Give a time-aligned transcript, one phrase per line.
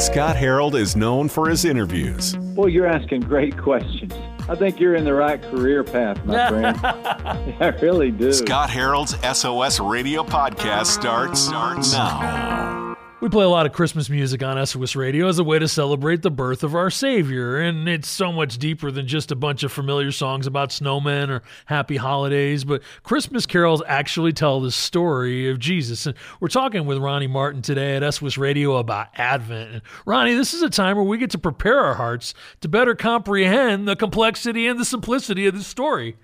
[0.00, 2.34] Scott Harold is known for his interviews.
[2.56, 4.12] Well, you're asking great questions.
[4.48, 6.76] I think you're in the right career path, my friend.
[7.60, 8.32] I really do.
[8.32, 12.69] Scott Harold's SOS Radio podcast starts, starts now.
[13.20, 16.22] We play a lot of Christmas music on SOS Radio as a way to celebrate
[16.22, 19.70] the birth of our Savior, and it's so much deeper than just a bunch of
[19.70, 22.64] familiar songs about snowmen or happy holidays.
[22.64, 26.06] But Christmas carols actually tell the story of Jesus.
[26.06, 29.70] And we're talking with Ronnie Martin today at SOS Radio about Advent.
[29.70, 32.94] And Ronnie, this is a time where we get to prepare our hearts to better
[32.94, 36.16] comprehend the complexity and the simplicity of this story.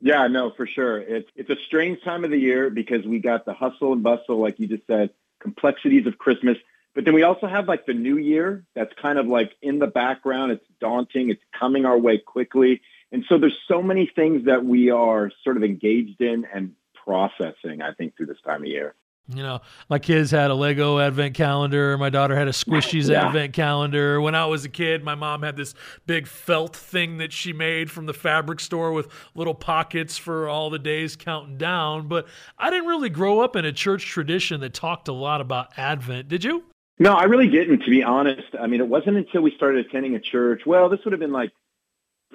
[0.00, 1.00] Yeah, no, for sure.
[1.00, 4.40] It's it's a strange time of the year because we got the hustle and bustle,
[4.40, 5.10] like you just said
[5.40, 6.56] complexities of Christmas.
[6.94, 9.86] But then we also have like the new year that's kind of like in the
[9.86, 10.52] background.
[10.52, 11.30] It's daunting.
[11.30, 12.80] It's coming our way quickly.
[13.10, 16.72] And so there's so many things that we are sort of engaged in and
[17.04, 18.94] processing, I think, through this time of year.
[19.28, 21.96] You know, my kids had a Lego advent calendar.
[21.96, 23.26] My daughter had a Squishies yeah.
[23.26, 24.20] advent calendar.
[24.20, 25.74] When I was a kid, my mom had this
[26.06, 30.68] big felt thing that she made from the fabric store with little pockets for all
[30.68, 32.06] the days counting down.
[32.06, 32.26] But
[32.58, 36.28] I didn't really grow up in a church tradition that talked a lot about Advent.
[36.28, 36.62] Did you?
[36.98, 38.54] No, I really didn't, to be honest.
[38.60, 40.62] I mean, it wasn't until we started attending a church.
[40.66, 41.50] Well, this would have been like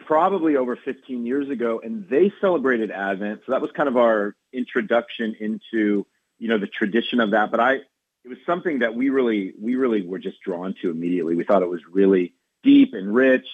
[0.08, 3.42] probably over 15 years ago, and they celebrated Advent.
[3.46, 6.06] So that was kind of our introduction into
[6.40, 7.52] you know the tradition of that.
[7.52, 11.36] But I, it was something that we really we really were just drawn to immediately.
[11.36, 13.46] We thought it was really deep and rich,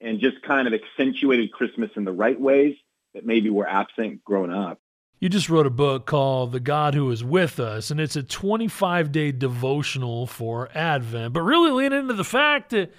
[0.00, 2.74] and just kind of accentuated Christmas in the right ways
[3.14, 4.80] that maybe were absent growing up.
[5.18, 8.22] You just wrote a book called The God Who Is With Us, and it's a
[8.22, 12.92] 25 day devotional for Advent, but really lean into the fact that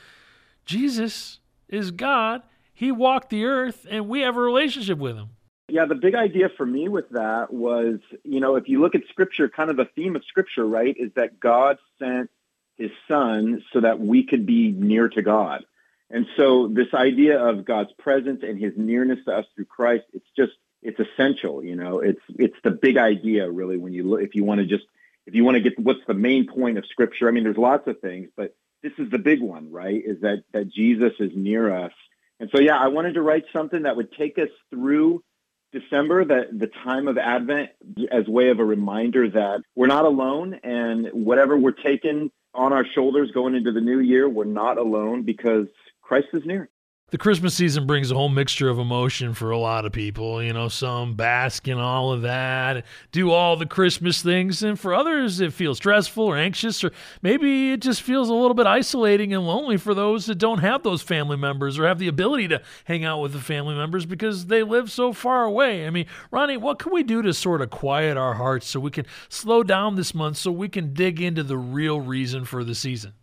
[0.65, 2.43] Jesus is God.
[2.73, 5.29] He walked the earth, and we have a relationship with him.
[5.71, 9.01] Yeah, the big idea for me with that was, you know, if you look at
[9.09, 12.29] scripture, kind of the theme of scripture, right, is that God sent
[12.77, 15.63] his son so that we could be near to God.
[16.09, 20.27] And so this idea of God's presence and his nearness to us through Christ, it's
[20.35, 21.99] just it's essential, you know.
[21.99, 24.83] It's it's the big idea really when you look if you want to just
[25.25, 27.29] if you want to get what's the main point of scripture.
[27.29, 30.01] I mean, there's lots of things, but this is the big one, right?
[30.03, 31.93] Is that that Jesus is near us.
[32.41, 35.23] And so yeah, I wanted to write something that would take us through
[35.71, 37.69] December, the, the time of Advent,
[38.11, 42.85] as way of a reminder that we're not alone and whatever we're taking on our
[42.85, 45.67] shoulders going into the new year, we're not alone because
[46.01, 46.69] Christ is near
[47.11, 50.41] the Christmas season brings a whole mixture of emotion for a lot of people.
[50.41, 54.63] You know, some bask in all of that, do all the Christmas things.
[54.63, 58.53] And for others, it feels stressful or anxious, or maybe it just feels a little
[58.53, 62.07] bit isolating and lonely for those that don't have those family members or have the
[62.07, 65.85] ability to hang out with the family members because they live so far away.
[65.85, 68.89] I mean, Ronnie, what can we do to sort of quiet our hearts so we
[68.89, 72.73] can slow down this month so we can dig into the real reason for the
[72.73, 73.13] season?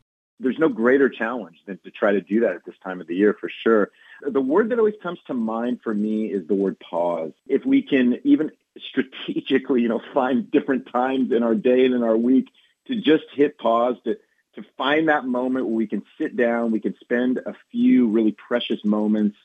[0.40, 3.14] There's no greater challenge than to try to do that at this time of the
[3.14, 3.90] year for sure.
[4.22, 7.32] The word that always comes to mind for me is the word pause.
[7.46, 8.52] If we can even
[8.90, 12.48] strategically, you know, find different times in our day and in our week
[12.86, 14.16] to just hit pause, to,
[14.54, 18.32] to find that moment where we can sit down, we can spend a few really
[18.32, 19.36] precious moments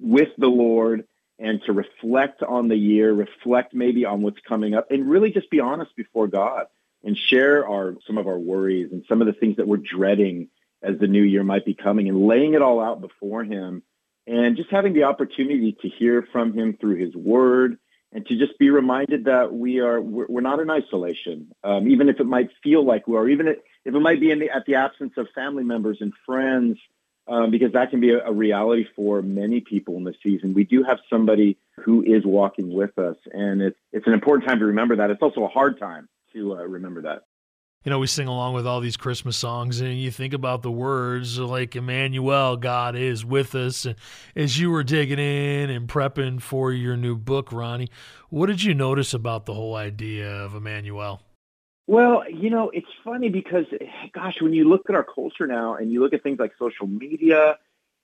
[0.00, 1.06] with the Lord
[1.38, 5.50] and to reflect on the year, reflect maybe on what's coming up, and really just
[5.50, 6.66] be honest before God
[7.04, 10.48] and share our some of our worries and some of the things that we're dreading
[10.82, 13.82] as the new year might be coming and laying it all out before him
[14.26, 17.78] and just having the opportunity to hear from him through his word
[18.12, 22.20] and to just be reminded that we are we're, not in isolation um, even if
[22.20, 25.12] it might feel like we are even if it might be the, at the absence
[25.16, 26.78] of family members and friends
[27.28, 30.54] um, because that can be a, a reality for many people in the season.
[30.54, 34.58] We do have somebody who is walking with us and it's it's an important time
[34.58, 35.10] to remember that.
[35.10, 37.22] It's also a hard time to uh, remember that.
[37.84, 40.70] You know, we sing along with all these Christmas songs, and you think about the
[40.70, 43.84] words like Emmanuel, God is with us.
[43.84, 43.96] And
[44.36, 47.88] as you were digging in and prepping for your new book, Ronnie,
[48.28, 51.22] what did you notice about the whole idea of Emmanuel?
[51.88, 53.66] Well, you know, it's funny because,
[54.14, 56.86] gosh, when you look at our culture now and you look at things like social
[56.86, 57.58] media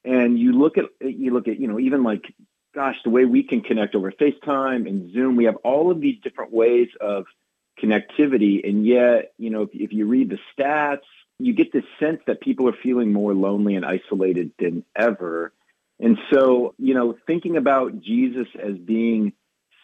[0.04, 2.24] and you look at, you look at, you know, even like,
[2.74, 6.18] gosh, the way we can connect over FaceTime and Zoom, we have all of these
[6.20, 7.26] different ways of
[7.82, 8.66] connectivity.
[8.68, 11.06] And yet, you know, if, if you read the stats,
[11.38, 15.52] you get this sense that people are feeling more lonely and isolated than ever.
[16.00, 19.32] And so, you know, thinking about Jesus as being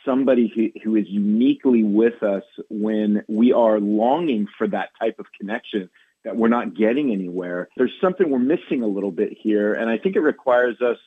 [0.04, 5.26] somebody who, who is uniquely with us when we are longing for that type of
[5.38, 5.90] connection
[6.24, 9.74] that we're not getting anywhere, there's something we're missing a little bit here.
[9.74, 10.98] And I think it requires us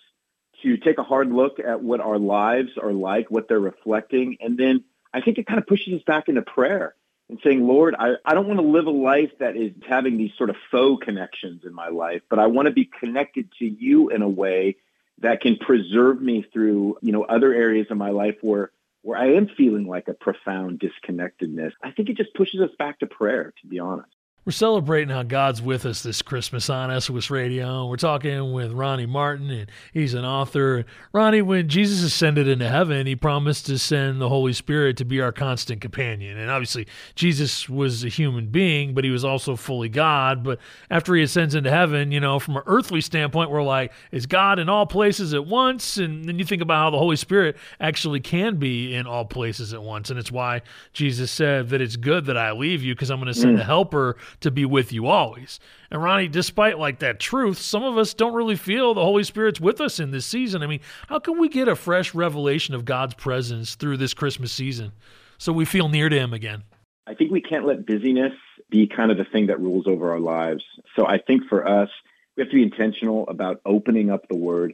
[0.63, 4.57] to take a hard look at what our lives are like, what they're reflecting, and
[4.57, 6.95] then I think it kind of pushes us back into prayer
[7.30, 10.31] and saying, Lord, I, I don't want to live a life that is having these
[10.38, 14.09] sort of faux connections in my life, but I want to be connected to you
[14.09, 14.77] in a way
[15.19, 18.71] that can preserve me through, you know, other areas of my life where
[19.04, 21.71] where I am feeling like a profound disconnectedness.
[21.81, 24.10] I think it just pushes us back to prayer, to be honest.
[24.48, 27.86] We're celebrating how God's with us this Christmas on SOS Radio.
[27.86, 30.86] We're talking with Ronnie Martin, and he's an author.
[31.12, 35.20] Ronnie, when Jesus ascended into heaven, he promised to send the Holy Spirit to be
[35.20, 36.38] our constant companion.
[36.38, 40.46] And obviously, Jesus was a human being, but he was also fully God.
[40.46, 40.60] But
[40.90, 44.60] after he ascends into heaven, you know, from an earthly standpoint, we're like, is God
[44.60, 45.98] in all places at once?
[45.98, 49.74] And then you think about how the Holy Spirit actually can be in all places
[49.74, 50.10] at once.
[50.10, 50.62] And it's why
[50.94, 53.60] Jesus said that it's good that I leave you because I'm going to send mm.
[53.60, 55.60] a helper to be with you always.
[55.89, 59.60] And Ronnie, despite like that truth, some of us don't really feel the Holy Spirit's
[59.60, 60.63] with us in this season.
[60.63, 64.51] I mean, how can we get a fresh revelation of God's presence through this Christmas
[64.51, 64.92] season
[65.38, 66.63] so we feel near to him again?
[67.07, 68.34] I think we can't let busyness
[68.69, 70.63] be kind of the thing that rules over our lives.
[70.95, 71.89] So I think for us,
[72.36, 74.74] we have to be intentional about opening up the word.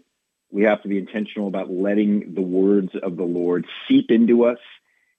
[0.52, 4.58] We have to be intentional about letting the words of the Lord seep into us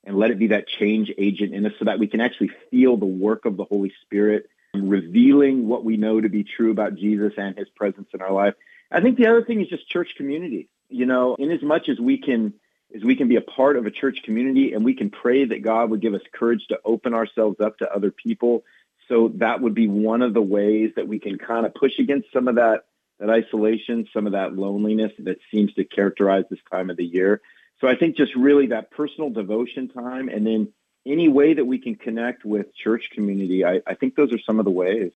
[0.05, 2.97] and let it be that change agent in us so that we can actually feel
[2.97, 7.33] the work of the Holy Spirit revealing what we know to be true about Jesus
[7.37, 8.55] and his presence in our life.
[8.91, 10.69] I think the other thing is just church community.
[10.89, 12.55] You know, in as much as we can
[12.95, 15.63] as we can be a part of a church community and we can pray that
[15.63, 18.63] God would give us courage to open ourselves up to other people.
[19.09, 22.33] So that would be one of the ways that we can kind of push against
[22.33, 22.85] some of that
[23.21, 27.41] that isolation, some of that loneliness that seems to characterize this time of the year.
[27.85, 30.73] So I think just really that personal devotion time and then
[31.05, 34.59] any way that we can connect with church community, I, I think those are some
[34.59, 35.13] of the ways.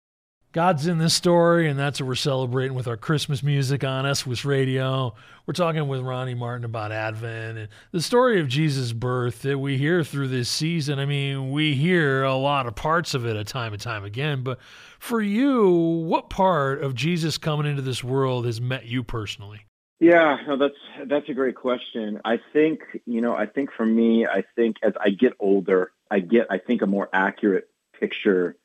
[0.52, 4.44] God's in this story, and that's what we're celebrating with our Christmas music on SOS
[4.44, 5.14] Radio.
[5.46, 9.78] We're talking with Ronnie Martin about Advent and the story of Jesus' birth that we
[9.78, 10.98] hear through this season.
[10.98, 14.42] I mean, we hear a lot of parts of it a time and time again,
[14.42, 14.58] but
[14.98, 19.64] for you, what part of Jesus coming into this world has met you personally?
[20.00, 22.20] Yeah, no, that's that's a great question.
[22.24, 26.20] I think you know, I think for me, I think as I get older, I
[26.20, 27.68] get I think a more accurate
[27.98, 28.56] picture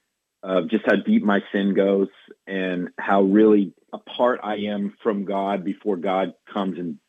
[0.44, 2.10] of just how deep my sin goes
[2.46, 7.00] and how really apart I am from God before God comes and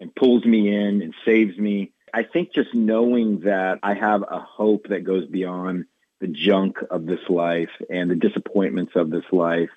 [0.00, 1.92] and pulls me in and saves me.
[2.12, 5.84] I think just knowing that I have a hope that goes beyond
[6.20, 9.70] the junk of this life and the disappointments of this life,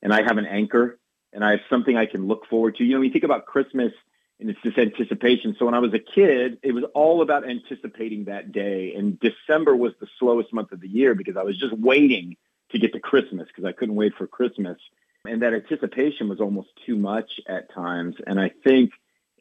[0.00, 0.97] and I have an anchor
[1.32, 2.84] and I have something I can look forward to.
[2.84, 3.92] You know, you think about Christmas
[4.40, 5.56] and it's this anticipation.
[5.58, 8.94] So when I was a kid, it was all about anticipating that day.
[8.94, 12.36] And December was the slowest month of the year because I was just waiting
[12.70, 14.78] to get to Christmas because I couldn't wait for Christmas.
[15.24, 18.16] And that anticipation was almost too much at times.
[18.26, 18.92] And I think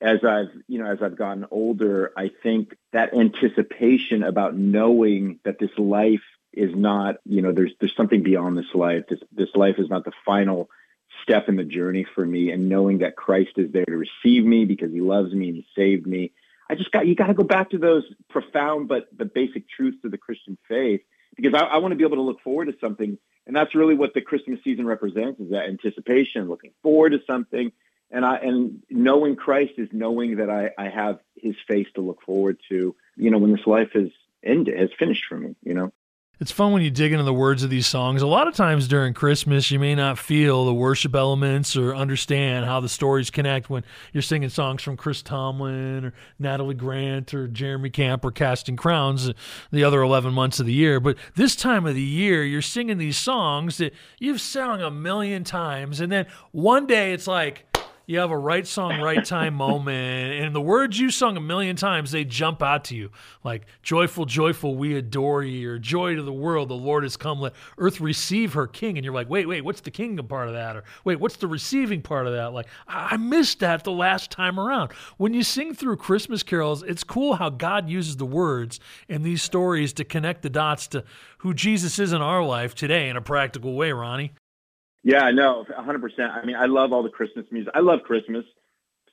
[0.02, 5.60] as I've, you know, as I've gotten older, I think that anticipation about knowing that
[5.60, 6.24] this life
[6.54, 9.06] is not, you know, there's there's something beyond this life.
[9.10, 10.70] This this life is not the final
[11.28, 14.64] step in the journey for me and knowing that Christ is there to receive me
[14.64, 16.32] because he loves me and he saved me.
[16.70, 19.98] I just got you got to go back to those profound but the basic truths
[20.06, 21.02] of the Christian faith
[21.36, 23.96] because I, I want to be able to look forward to something and that's really
[23.96, 27.72] what the Christmas season represents is that anticipation, looking forward to something.
[28.12, 32.22] And I and knowing Christ is knowing that I, I have his face to look
[32.22, 34.12] forward to, you know, when this life is
[34.44, 35.92] ended, has finished for me, you know
[36.40, 38.22] it's fun when you dig into the words of these songs.
[38.22, 42.66] A lot of times during Christmas, you may not feel the worship elements or understand
[42.66, 47.48] how the stories connect when you're singing songs from Chris Tomlin or Natalie Grant or
[47.48, 49.32] Jeremy Camp or Casting Crowns
[49.72, 51.00] the other 11 months of the year.
[51.00, 55.44] But this time of the year, you're singing these songs that you've sung a million
[55.44, 56.00] times.
[56.00, 57.67] And then one day it's like,
[58.08, 61.76] you have a right song, right time moment, and the words you sung a million
[61.76, 63.12] times, they jump out to you
[63.44, 67.42] like "joyful, joyful, we adore you," or "joy to the world, the Lord has come,
[67.42, 70.54] let earth receive her King." And you're like, "Wait, wait, what's the kingdom part of
[70.54, 74.32] that?" Or "Wait, what's the receiving part of that?" Like I missed that the last
[74.32, 74.94] time around.
[75.18, 79.44] When you sing through Christmas carols, it's cool how God uses the words in these
[79.44, 81.04] stories to connect the dots to
[81.40, 84.32] who Jesus is in our life today in a practical way, Ronnie.
[85.04, 86.20] Yeah, no, 100%.
[86.20, 87.72] I mean, I love all the Christmas music.
[87.76, 88.46] I love Christmas.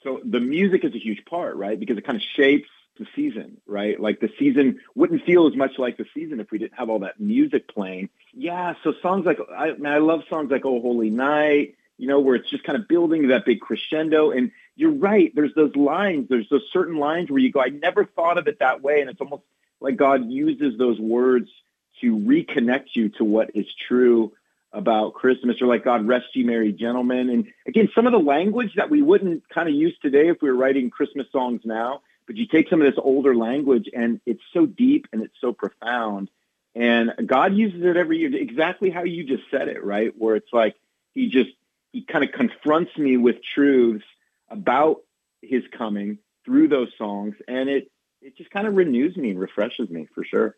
[0.02, 1.78] So the music is a huge part, right?
[1.78, 3.98] Because it kind of shapes the season, right?
[3.98, 7.00] Like the season wouldn't feel as much like the season if we didn't have all
[7.00, 8.08] that music playing.
[8.32, 12.20] Yeah, so songs like I mean, I love songs like "Oh Holy Night," you know,
[12.20, 14.30] where it's just kind of building that big crescendo.
[14.30, 18.04] And you're right, there's those lines, there's those certain lines where you go, I never
[18.04, 19.42] thought of it that way, and it's almost
[19.80, 21.48] like God uses those words
[22.00, 24.32] to reconnect you to what is true
[24.84, 27.30] about Christmas or like God rest ye merry gentlemen.
[27.30, 30.50] And again, some of the language that we wouldn't kind of use today if we
[30.50, 34.46] were writing Christmas songs now, but you take some of this older language and it's
[34.52, 36.28] so deep and it's so profound
[36.74, 40.12] And God uses it every year, exactly how you just said it, right?
[40.16, 40.74] Where it's like
[41.14, 41.50] he just
[41.92, 44.04] he kind of confronts me with truths
[44.48, 45.02] about
[45.40, 49.88] his coming through those songs, and it it just kind of renews me and refreshes
[49.88, 50.56] me for sure.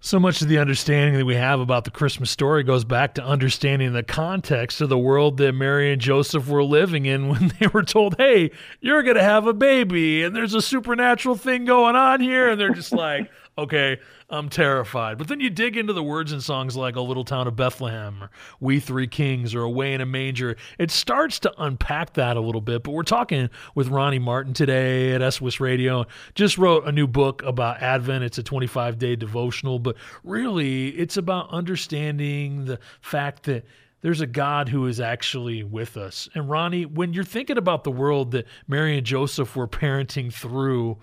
[0.00, 3.24] So much of the understanding that we have about the Christmas story goes back to
[3.24, 7.66] understanding the context of the world that Mary and Joseph were living in when they
[7.66, 11.96] were told, hey, you're going to have a baby and there's a supernatural thing going
[11.96, 12.48] on here.
[12.48, 13.98] And they're just like, okay,
[14.30, 15.18] I'm terrified.
[15.18, 18.22] But then you dig into the words and songs like O Little Town of Bethlehem
[18.22, 20.56] or We Three Kings or Away in a Manger.
[20.78, 22.84] It starts to unpack that a little bit.
[22.84, 26.06] But we're talking with Ronnie Martin today at SOS Radio.
[26.34, 28.24] Just wrote a new book about Advent.
[28.24, 33.66] It's a 25 day devotional, but really it's about understanding the fact that
[34.00, 36.28] there's a God who is actually with us.
[36.34, 40.98] And Ronnie, when you're thinking about the world that Mary and Joseph were parenting through,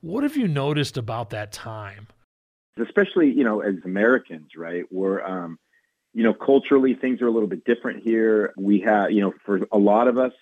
[0.00, 2.06] what have you noticed about that time?
[2.80, 4.84] Especially, you know, as Americans, right?
[4.90, 5.58] We're, um,
[6.14, 8.52] you know, culturally things are a little bit different here.
[8.56, 10.32] We have, you know, for a lot of us,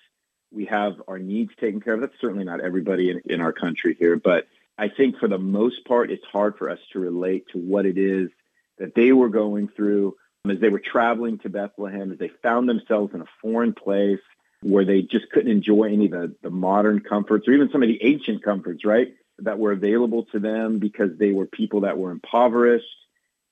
[0.51, 2.01] we have our needs taken care of.
[2.01, 4.47] That's certainly not everybody in, in our country here, but
[4.77, 7.97] I think for the most part, it's hard for us to relate to what it
[7.97, 8.29] is
[8.77, 10.15] that they were going through
[10.49, 14.21] as they were traveling to Bethlehem, as they found themselves in a foreign place
[14.61, 17.89] where they just couldn't enjoy any of the, the modern comforts or even some of
[17.89, 19.13] the ancient comforts, right?
[19.43, 22.85] That were available to them because they were people that were impoverished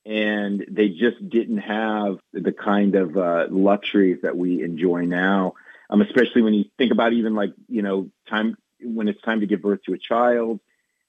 [0.08, 5.54] and they just didn't have the kind of uh, luxuries that we enjoy now.
[5.90, 9.46] Um, especially when you think about even like you know time when it's time to
[9.46, 10.60] give birth to a child,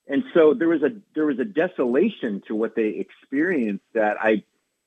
[0.09, 4.43] and so there was a there was a desolation to what they experienced that I,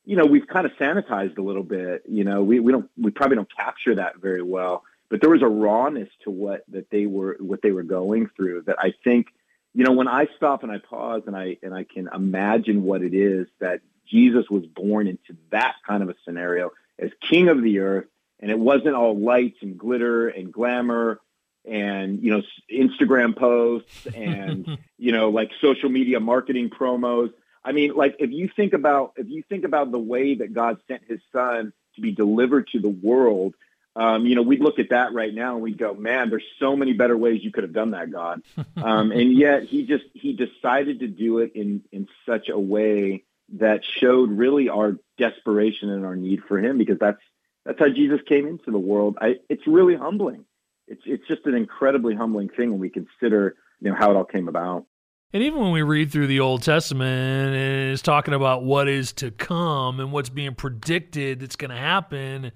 [0.05, 2.03] you know, we've kind of sanitized a little bit.
[2.07, 5.41] You know, we we don't we probably don't capture that very well, but there was
[5.41, 9.27] a rawness to what that they were what they were going through that I think
[9.73, 13.01] you know, when I stop and I pause and I and I can imagine what
[13.01, 17.61] it is that Jesus was born into that kind of a scenario as king of
[17.63, 18.07] the earth,
[18.39, 21.19] and it wasn't all lights and glitter and glamour
[21.65, 27.31] and you know Instagram posts and you know like social media marketing promos.
[27.63, 30.79] I mean, like if you think about if you think about the way that God
[30.87, 33.55] sent His Son to be delivered to the world
[33.95, 36.75] um, you know, we'd look at that right now and we'd go, man, there's so
[36.75, 38.41] many better ways you could have done that, God.
[38.81, 43.25] Um, and yet he just, he decided to do it in, in such a way
[43.59, 47.21] that showed really our desperation and our need for him because that's,
[47.63, 49.17] that's how Jesus came into the world.
[49.21, 50.45] I, it's really humbling.
[50.87, 54.25] It's, it's just an incredibly humbling thing when we consider, you know, how it all
[54.25, 54.85] came about.
[55.33, 59.13] And even when we read through the Old Testament, and it's talking about what is
[59.13, 62.51] to come and what's being predicted that's going to happen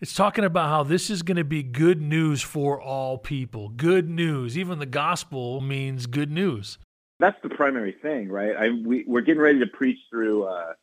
[0.00, 3.70] it's talking about how this is going to be good news for all people.
[3.70, 4.58] Good news.
[4.58, 6.78] Even the gospel means good news.
[7.18, 8.54] That's the primary thing, right?
[8.54, 10.74] I, we, we're getting ready to preach through uh,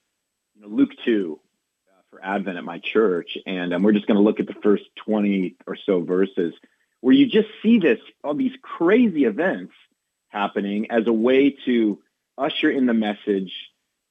[0.55, 4.17] you know, Luke 2 uh, for Advent at my church, and um, we're just going
[4.17, 6.55] to look at the first 20 or so verses
[7.01, 9.73] where you just see this, all these crazy events
[10.29, 12.01] happening as a way to
[12.37, 13.53] usher in the message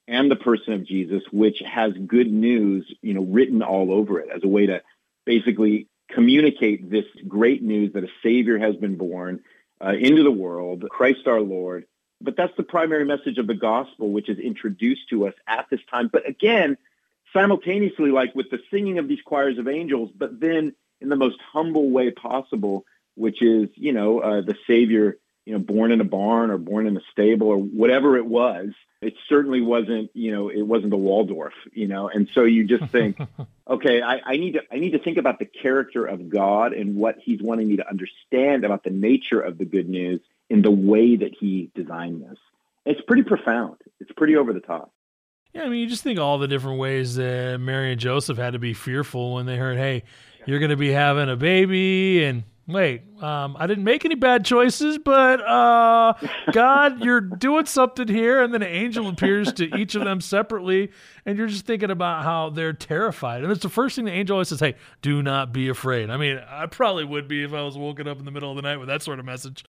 [0.07, 4.29] and the person of Jesus, which has good news, you know, written all over it
[4.33, 4.81] as a way to
[5.25, 9.41] basically communicate this great news that a Savior has been born
[9.85, 11.87] uh, into the world, Christ our Lord.
[12.21, 15.81] But that's the primary message of the gospel, which is introduced to us at this
[15.91, 16.09] time.
[16.13, 16.77] But again,
[17.33, 21.39] simultaneously, like with the singing of these choirs of angels, but then in the most
[21.53, 22.85] humble way possible,
[23.17, 26.87] which is, you know, uh, the Savior, you know, born in a barn or born
[26.87, 28.71] in a stable or whatever it was,
[29.01, 32.91] it certainly wasn't, you know, it wasn't the Waldorf, you know, and so you just
[32.93, 33.19] think,
[33.69, 36.95] okay, I, I, need to I need to think about the character of God and
[36.95, 40.71] what He's wanting me to understand about the nature of the good news in the
[40.71, 42.39] way that He designed this.
[42.87, 43.77] It's pretty profound.
[44.01, 44.93] It's pretty over the top.
[45.53, 48.55] Yeah, I mean, you just think all the different ways that Mary and Joseph had
[48.55, 50.05] to be fearful when they heard, "Hey,
[50.47, 54.45] you're going to be having a baby," and Wait, um, I didn't make any bad
[54.45, 56.15] choices, but uh,
[56.53, 58.41] God, you're doing something here.
[58.41, 60.93] And then an angel appears to each of them separately,
[61.27, 63.43] and you're just thinking about how they're terrified.
[63.43, 66.17] And it's the first thing the angel always says, "Hey, do not be afraid." I
[66.17, 68.63] mean, I probably would be if I was woken up in the middle of the
[68.63, 69.65] night with that sort of message.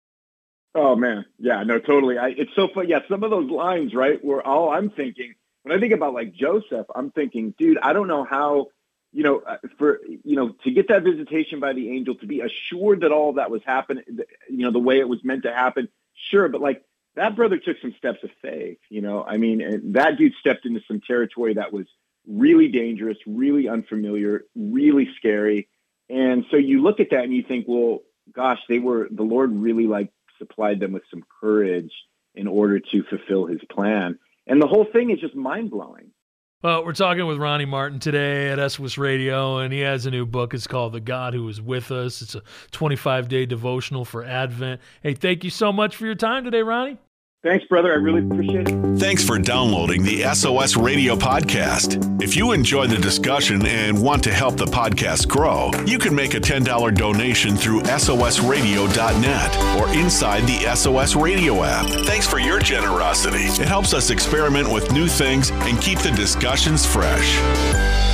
[0.76, 2.18] Oh man, yeah, no, totally.
[2.18, 2.90] I, it's so fun.
[2.90, 4.24] Yeah, some of those lines, right?
[4.24, 5.34] Where all I'm thinking
[5.64, 8.68] when I think about like Joseph, I'm thinking, dude, I don't know how
[9.12, 12.42] you know, uh, for you know, to get that visitation by the angel, to be
[12.42, 14.04] assured that all that was happening,
[14.50, 15.90] you know, the way it was meant to happen,
[16.30, 16.84] sure, but like
[17.16, 18.80] that brother took some steps of faith.
[18.90, 21.88] You know, I mean, that dude stepped into some territory that was
[22.28, 25.68] really dangerous, really unfamiliar, really scary,
[26.10, 28.00] and so you look at that and you think, well,
[28.34, 31.92] gosh, they were the Lord really like supplied them with some courage
[32.36, 34.20] in order to fulfill His plan.
[34.48, 36.12] And the whole thing is just mind blowing.
[36.64, 40.28] Well, we're talking with Ronnie Martin today at SOS Radio, and he has a new
[40.28, 40.54] book.
[40.54, 42.22] It's called The God Who Is With Us.
[42.22, 44.80] It's a 25 day devotional for Advent.
[45.02, 47.00] Hey, thank you so much for your time today, Ronnie.
[47.44, 47.92] Thanks, brother.
[47.92, 49.00] I really appreciate it.
[49.00, 52.22] Thanks for downloading the SOS Radio podcast.
[52.22, 56.36] If you enjoy the discussion and want to help the podcast grow, you can make
[56.36, 61.88] a $10 donation through SOSradio.net or inside the SOS Radio app.
[62.06, 63.46] Thanks for your generosity.
[63.46, 68.11] It helps us experiment with new things and keep the discussions fresh.